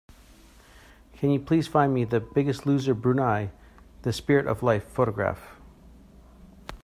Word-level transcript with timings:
Can 1.17 1.29
you 1.29 1.39
please 1.39 1.67
find 1.67 1.93
me 1.93 2.05
The 2.05 2.19
Biggest 2.19 2.65
Loser 2.65 2.95
Brunei: 2.95 3.51
The 4.01 4.11
Spirit 4.11 4.47
of 4.47 4.63
Life 4.63 4.85
photograph? 4.87 5.59